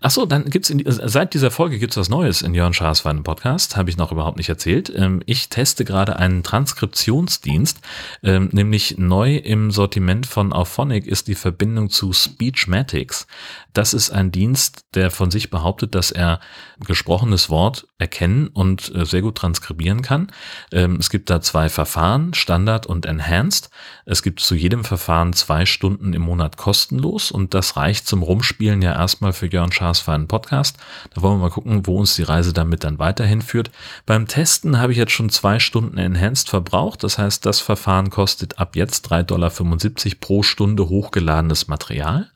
Ach 0.00 0.10
so, 0.10 0.26
dann 0.26 0.44
gibt's 0.50 0.70
in, 0.70 0.82
seit 0.86 1.34
dieser 1.34 1.50
Folge 1.50 1.78
gibt's 1.78 1.96
was 1.96 2.08
Neues 2.08 2.42
in 2.42 2.54
Jörn 2.54 2.74
Schaas 2.74 3.00
Feinen 3.00 3.22
Podcast, 3.22 3.76
habe 3.76 3.90
ich 3.90 3.96
noch 3.96 4.12
überhaupt 4.12 4.36
nicht 4.36 4.48
erzählt. 4.48 4.92
Ähm, 4.94 5.22
ich 5.26 5.48
teste 5.48 5.84
gerade 5.84 6.16
einen 6.16 6.42
Transkriptionsdienst, 6.42 7.80
ähm, 8.22 8.48
nämlich 8.52 8.98
neu 8.98 9.36
im 9.36 9.70
Sortiment 9.70 10.26
von 10.26 10.52
Auphonic 10.52 11.06
ist 11.06 11.28
die 11.28 11.34
Verbindung 11.34 11.90
zu 11.90 12.12
Speechmatics. 12.12 13.26
Das 13.72 13.92
ist 13.92 14.10
ein 14.10 14.32
Dienst, 14.32 14.86
der 14.94 15.10
von 15.10 15.30
sich 15.30 15.50
behauptet, 15.50 15.94
dass 15.94 16.10
er 16.10 16.40
gesprochenes 16.80 17.50
Wort 17.50 17.86
erkennen 17.98 18.48
und 18.48 18.94
äh, 18.94 19.04
sehr 19.04 19.20
gut 19.20 19.36
transkribieren 19.36 20.00
kann. 20.00 20.28
Ähm, 20.72 20.96
es 20.98 21.10
gibt 21.10 21.28
da 21.28 21.42
zwei 21.42 21.68
Verfahren, 21.68 22.32
Standard 22.32 22.86
und 22.86 23.04
Enhanced. 23.04 23.68
Es 24.06 24.22
gibt 24.22 24.40
zu 24.40 24.54
jedem 24.54 24.84
Verfahren 24.84 25.34
zwei 25.34 25.66
Stunden 25.66 26.14
im 26.14 26.22
Monat 26.22 26.56
kostenlos 26.56 27.30
und 27.30 27.52
das 27.52 27.76
reicht 27.76 28.06
zum 28.06 28.22
Rumspielen 28.22 28.80
ja 28.80 28.92
erstmal 28.94 29.34
für 29.34 29.48
Jörn 29.56 29.72
Schaas 29.72 30.00
für 30.00 30.12
einen 30.12 30.28
Podcast. 30.28 30.76
Da 31.14 31.22
wollen 31.22 31.38
wir 31.38 31.44
mal 31.44 31.50
gucken, 31.50 31.86
wo 31.86 31.98
uns 31.98 32.14
die 32.14 32.22
Reise 32.22 32.52
damit 32.52 32.84
dann 32.84 32.98
weiterhin 32.98 33.40
führt. 33.40 33.70
Beim 34.04 34.28
Testen 34.28 34.78
habe 34.78 34.92
ich 34.92 34.98
jetzt 34.98 35.12
schon 35.12 35.30
zwei 35.30 35.58
Stunden 35.58 35.96
Enhanced 35.96 36.50
verbraucht. 36.50 37.02
Das 37.02 37.16
heißt, 37.16 37.46
das 37.46 37.60
Verfahren 37.60 38.10
kostet 38.10 38.58
ab 38.58 38.76
jetzt 38.76 39.10
3,75 39.10 39.24
Dollar 39.24 40.20
pro 40.20 40.42
Stunde 40.42 40.88
hochgeladenes 40.90 41.68
Material. 41.68 42.30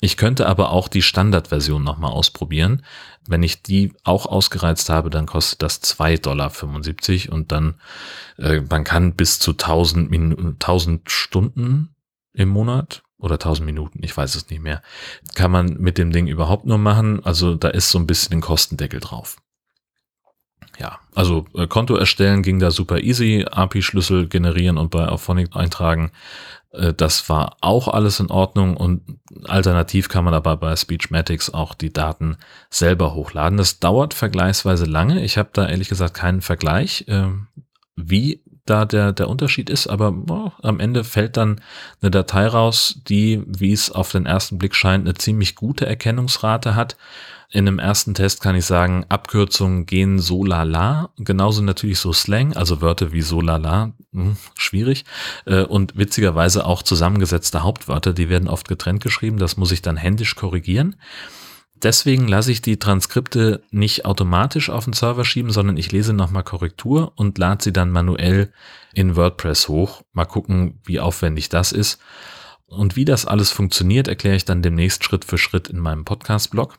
Ich 0.00 0.16
könnte 0.16 0.48
aber 0.48 0.70
auch 0.70 0.86
die 0.88 1.02
Standardversion 1.02 1.82
nochmal 1.82 2.12
ausprobieren. 2.12 2.84
Wenn 3.26 3.42
ich 3.42 3.62
die 3.62 3.92
auch 4.04 4.26
ausgereizt 4.26 4.88
habe, 4.88 5.10
dann 5.10 5.26
kostet 5.26 5.62
das 5.62 5.82
2,75 5.82 6.20
Dollar 7.26 7.34
und 7.34 7.52
dann, 7.52 7.74
äh, 8.38 8.60
man 8.68 8.84
kann 8.84 9.14
bis 9.14 9.40
zu 9.40 9.52
1000, 9.52 10.10
Min 10.10 10.56
1000 10.58 11.10
Stunden 11.10 11.94
im 12.32 12.48
Monat 12.48 13.02
oder 13.22 13.34
1000 13.34 13.64
Minuten, 13.64 14.00
ich 14.02 14.16
weiß 14.16 14.34
es 14.34 14.50
nicht 14.50 14.62
mehr, 14.62 14.82
kann 15.34 15.50
man 15.50 15.78
mit 15.78 15.96
dem 15.96 16.12
Ding 16.12 16.26
überhaupt 16.26 16.66
nur 16.66 16.78
machen. 16.78 17.24
Also 17.24 17.54
da 17.54 17.68
ist 17.68 17.90
so 17.90 17.98
ein 17.98 18.06
bisschen 18.06 18.34
ein 18.34 18.40
Kostendeckel 18.40 19.00
drauf. 19.00 19.36
Ja, 20.78 20.98
also 21.14 21.46
äh, 21.54 21.66
Konto 21.66 21.94
erstellen 21.96 22.42
ging 22.42 22.58
da 22.58 22.70
super 22.70 23.00
easy, 23.00 23.46
API-Schlüssel 23.50 24.28
generieren 24.28 24.78
und 24.78 24.90
bei 24.90 25.06
Auphonic 25.08 25.54
eintragen 25.54 26.10
äh, 26.72 26.92
das 26.94 27.28
war 27.28 27.56
auch 27.60 27.88
alles 27.88 28.20
in 28.20 28.30
Ordnung 28.30 28.76
und 28.76 29.02
alternativ 29.44 30.08
kann 30.08 30.24
man 30.24 30.34
aber 30.34 30.56
bei 30.56 30.74
Speechmatics 30.74 31.50
auch 31.50 31.74
die 31.74 31.92
Daten 31.92 32.36
selber 32.70 33.14
hochladen. 33.14 33.58
Das 33.58 33.78
dauert 33.78 34.14
vergleichsweise 34.14 34.86
lange. 34.86 35.22
Ich 35.22 35.38
habe 35.38 35.50
da 35.52 35.68
ehrlich 35.68 35.88
gesagt 35.88 36.14
keinen 36.14 36.40
Vergleich, 36.40 37.06
äh, 37.08 37.28
wie 37.96 38.41
da 38.64 38.84
der, 38.84 39.12
der 39.12 39.28
Unterschied 39.28 39.68
ist, 39.70 39.88
aber 39.88 40.14
oh, 40.30 40.52
am 40.62 40.78
Ende 40.78 41.02
fällt 41.02 41.36
dann 41.36 41.60
eine 42.00 42.10
Datei 42.10 42.46
raus, 42.46 43.00
die, 43.08 43.42
wie 43.46 43.72
es 43.72 43.90
auf 43.90 44.12
den 44.12 44.26
ersten 44.26 44.58
Blick 44.58 44.74
scheint, 44.74 45.06
eine 45.06 45.14
ziemlich 45.14 45.56
gute 45.56 45.86
Erkennungsrate 45.86 46.74
hat. 46.76 46.96
In 47.50 47.66
dem 47.66 47.78
ersten 47.78 48.14
Test 48.14 48.40
kann 48.40 48.54
ich 48.54 48.64
sagen, 48.64 49.04
Abkürzungen 49.10 49.84
gehen 49.84 50.18
so 50.20 50.44
lala, 50.44 51.10
genauso 51.18 51.60
natürlich 51.62 51.98
so 51.98 52.12
Slang, 52.12 52.56
also 52.56 52.80
Wörter 52.80 53.12
wie 53.12 53.20
so 53.20 53.42
lala, 53.42 53.92
hm, 54.12 54.36
schwierig. 54.56 55.04
Äh, 55.44 55.64
und 55.64 55.98
witzigerweise 55.98 56.64
auch 56.64 56.82
zusammengesetzte 56.82 57.62
Hauptwörter, 57.62 58.14
die 58.14 58.30
werden 58.30 58.48
oft 58.48 58.68
getrennt 58.68 59.02
geschrieben, 59.02 59.38
das 59.38 59.58
muss 59.58 59.72
ich 59.72 59.82
dann 59.82 59.98
händisch 59.98 60.34
korrigieren. 60.34 60.96
Deswegen 61.82 62.28
lasse 62.28 62.52
ich 62.52 62.62
die 62.62 62.78
Transkripte 62.78 63.64
nicht 63.70 64.04
automatisch 64.04 64.70
auf 64.70 64.84
den 64.84 64.92
Server 64.92 65.24
schieben, 65.24 65.50
sondern 65.50 65.76
ich 65.76 65.90
lese 65.90 66.12
nochmal 66.12 66.44
Korrektur 66.44 67.12
und 67.16 67.38
lade 67.38 67.64
sie 67.64 67.72
dann 67.72 67.90
manuell 67.90 68.52
in 68.94 69.16
WordPress 69.16 69.68
hoch. 69.68 70.02
Mal 70.12 70.26
gucken, 70.26 70.80
wie 70.84 71.00
aufwendig 71.00 71.48
das 71.48 71.72
ist. 71.72 72.00
Und 72.66 72.94
wie 72.94 73.04
das 73.04 73.26
alles 73.26 73.50
funktioniert, 73.50 74.06
erkläre 74.06 74.36
ich 74.36 74.44
dann 74.44 74.62
demnächst 74.62 75.04
Schritt 75.04 75.24
für 75.24 75.38
Schritt 75.38 75.68
in 75.68 75.78
meinem 75.78 76.04
Podcast-Blog. 76.04 76.78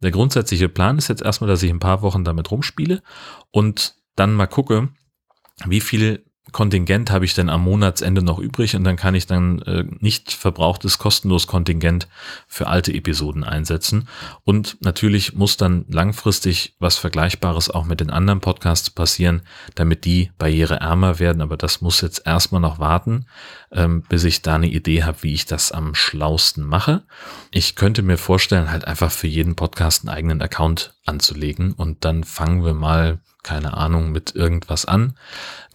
Der 0.00 0.12
grundsätzliche 0.12 0.68
Plan 0.68 0.98
ist 0.98 1.08
jetzt 1.08 1.22
erstmal, 1.22 1.48
dass 1.48 1.62
ich 1.62 1.70
ein 1.70 1.80
paar 1.80 2.02
Wochen 2.02 2.24
damit 2.24 2.50
rumspiele 2.50 3.02
und 3.50 3.96
dann 4.16 4.34
mal 4.34 4.46
gucke, 4.46 4.88
wie 5.66 5.80
viel 5.80 6.24
Kontingent 6.52 7.10
habe 7.10 7.24
ich 7.24 7.34
denn 7.34 7.48
am 7.48 7.64
Monatsende 7.64 8.22
noch 8.22 8.38
übrig 8.38 8.76
und 8.76 8.84
dann 8.84 8.96
kann 8.96 9.14
ich 9.14 9.26
dann 9.26 9.62
äh, 9.62 9.84
nicht 10.00 10.30
verbrauchtes 10.32 10.98
kostenlos 10.98 11.46
Kontingent 11.46 12.06
für 12.46 12.66
alte 12.66 12.92
Episoden 12.92 13.44
einsetzen. 13.44 14.08
Und 14.44 14.76
natürlich 14.80 15.34
muss 15.34 15.56
dann 15.56 15.86
langfristig 15.88 16.76
was 16.78 16.98
Vergleichbares 16.98 17.70
auch 17.70 17.86
mit 17.86 18.00
den 18.00 18.10
anderen 18.10 18.40
Podcasts 18.40 18.90
passieren, 18.90 19.42
damit 19.74 20.04
die 20.04 20.30
barriereärmer 20.38 21.18
werden. 21.18 21.40
Aber 21.40 21.56
das 21.56 21.80
muss 21.80 22.02
jetzt 22.02 22.26
erstmal 22.26 22.60
noch 22.60 22.78
warten, 22.78 23.26
ähm, 23.72 24.02
bis 24.02 24.24
ich 24.24 24.42
da 24.42 24.56
eine 24.56 24.68
Idee 24.68 25.02
habe, 25.02 25.22
wie 25.22 25.32
ich 25.32 25.46
das 25.46 25.72
am 25.72 25.94
schlausten 25.94 26.64
mache. 26.64 27.04
Ich 27.50 27.74
könnte 27.74 28.02
mir 28.02 28.18
vorstellen, 28.18 28.70
halt 28.70 28.86
einfach 28.86 29.10
für 29.10 29.28
jeden 29.28 29.56
Podcast 29.56 30.02
einen 30.02 30.14
eigenen 30.14 30.42
Account 30.42 30.94
anzulegen 31.06 31.72
und 31.72 32.04
dann 32.04 32.22
fangen 32.22 32.64
wir 32.64 32.74
mal 32.74 33.18
keine 33.44 33.76
Ahnung, 33.76 34.10
mit 34.10 34.34
irgendwas 34.34 34.84
an, 34.84 35.16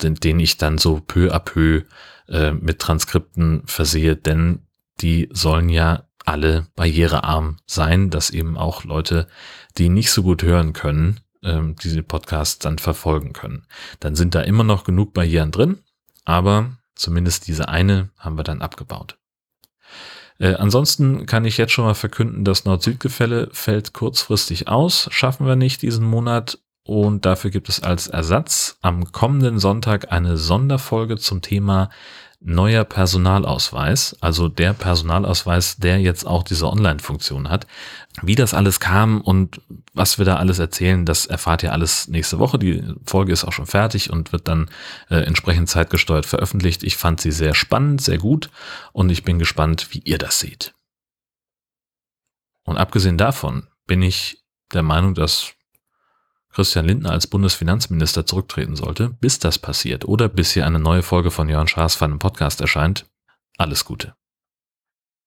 den, 0.01 0.15
den 0.15 0.39
ich 0.39 0.57
dann 0.57 0.77
so 0.77 0.99
peu 0.99 1.33
à 1.33 1.39
peu 1.39 1.83
äh, 2.27 2.51
mit 2.51 2.79
Transkripten 2.79 3.63
versehe, 3.65 4.15
denn 4.17 4.63
die 4.99 5.29
sollen 5.31 5.69
ja 5.69 6.03
alle 6.25 6.67
barrierearm 6.75 7.57
sein, 7.65 8.09
dass 8.09 8.29
eben 8.29 8.57
auch 8.57 8.83
Leute, 8.83 9.27
die 9.77 9.89
nicht 9.89 10.11
so 10.11 10.21
gut 10.23 10.43
hören 10.43 10.73
können, 10.73 11.21
ähm, 11.43 11.75
diese 11.81 12.03
Podcasts 12.03 12.59
dann 12.59 12.77
verfolgen 12.77 13.33
können. 13.33 13.65
Dann 13.99 14.15
sind 14.15 14.35
da 14.35 14.41
immer 14.41 14.63
noch 14.63 14.83
genug 14.83 15.13
Barrieren 15.13 15.51
drin, 15.51 15.79
aber 16.25 16.77
zumindest 16.95 17.47
diese 17.47 17.69
eine 17.69 18.09
haben 18.17 18.37
wir 18.37 18.43
dann 18.43 18.61
abgebaut. 18.61 19.17
Äh, 20.39 20.53
ansonsten 20.55 21.25
kann 21.25 21.45
ich 21.45 21.57
jetzt 21.57 21.73
schon 21.73 21.85
mal 21.85 21.95
verkünden, 21.95 22.45
das 22.45 22.65
Nord-Süd-Gefälle 22.65 23.49
fällt 23.51 23.93
kurzfristig 23.93 24.67
aus. 24.67 25.09
Schaffen 25.11 25.45
wir 25.45 25.55
nicht 25.55 25.81
diesen 25.81 26.05
Monat 26.05 26.59
und 26.83 27.25
dafür 27.25 27.51
gibt 27.51 27.69
es 27.69 27.81
als 27.81 28.07
Ersatz 28.07 28.77
am 28.81 29.11
kommenden 29.11 29.59
Sonntag 29.59 30.11
eine 30.11 30.37
Sonderfolge 30.37 31.17
zum 31.17 31.41
Thema 31.41 31.89
neuer 32.41 32.85
Personalausweis, 32.85 34.15
also 34.21 34.47
der 34.47 34.73
Personalausweis, 34.73 35.77
der 35.77 35.99
jetzt 35.99 36.25
auch 36.25 36.43
diese 36.43 36.67
Online-Funktion 36.67 37.49
hat. 37.49 37.67
Wie 38.21 38.35
das 38.35 38.53
alles 38.53 38.79
kam 38.79 39.19
und 39.19 39.61
was 39.93 40.17
wir 40.17 40.25
da 40.25 40.37
alles 40.37 40.57
erzählen, 40.59 41.05
das 41.05 41.25
erfahrt 41.25 41.63
ihr 41.63 41.73
alles 41.73 42.07
nächste 42.07 42.39
Woche. 42.39 42.57
Die 42.57 42.83
Folge 43.05 43.33
ist 43.33 43.43
auch 43.43 43.51
schon 43.51 43.65
fertig 43.65 44.09
und 44.09 44.31
wird 44.31 44.47
dann 44.47 44.69
äh, 45.09 45.17
entsprechend 45.17 45.69
zeitgesteuert 45.69 46.25
veröffentlicht. 46.25 46.83
Ich 46.83 46.95
fand 46.95 47.19
sie 47.19 47.31
sehr 47.31 47.53
spannend, 47.53 48.01
sehr 48.01 48.17
gut 48.17 48.49
und 48.93 49.09
ich 49.09 49.23
bin 49.23 49.37
gespannt, 49.37 49.87
wie 49.91 49.99
ihr 49.99 50.17
das 50.17 50.39
seht. 50.39 50.73
Und 52.63 52.77
abgesehen 52.77 53.17
davon 53.17 53.67
bin 53.85 54.01
ich 54.01 54.43
der 54.71 54.83
Meinung, 54.83 55.13
dass 55.13 55.53
Christian 56.51 56.85
Lindner 56.85 57.11
als 57.11 57.27
Bundesfinanzminister 57.27 58.25
zurücktreten 58.25 58.75
sollte, 58.75 59.09
bis 59.21 59.39
das 59.39 59.59
passiert 59.59 60.05
oder 60.05 60.27
bis 60.29 60.51
hier 60.51 60.65
eine 60.65 60.79
neue 60.79 61.03
Folge 61.03 61.31
von 61.31 61.49
Jörn 61.49 61.67
Schaas 61.67 61.95
von 61.95 62.11
einem 62.11 62.19
Podcast 62.19 62.61
erscheint, 62.61 63.05
alles 63.57 63.85
Gute. 63.85 64.13